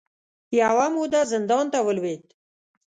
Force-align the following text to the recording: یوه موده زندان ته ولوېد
یوه 0.59 0.87
موده 0.95 1.21
زندان 1.31 1.65
ته 1.73 1.79
ولوېد 1.85 2.23